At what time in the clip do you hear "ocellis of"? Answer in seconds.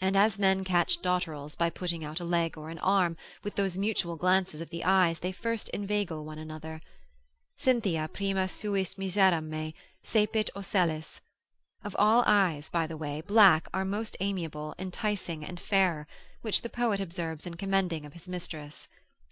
10.54-11.96